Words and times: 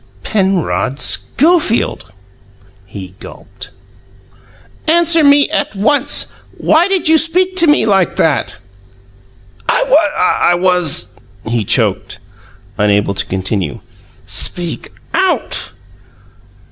"Penrod 0.23 0.99
Schofield!" 0.99 2.11
He 2.87 3.13
gulped. 3.19 3.69
"Answer 4.87 5.23
me 5.23 5.47
at 5.51 5.75
once! 5.75 6.33
Why 6.57 6.87
did 6.87 7.07
you 7.07 7.19
speak 7.19 7.55
to 7.57 7.67
me 7.67 7.85
like 7.85 8.15
that?" 8.15 8.55
"I 9.69 10.55
was" 10.59 11.13
He 11.45 11.63
choked, 11.63 12.17
unable 12.79 13.13
to 13.13 13.25
continue. 13.27 13.81
"Speak 14.25 14.91
out!" 15.13 15.73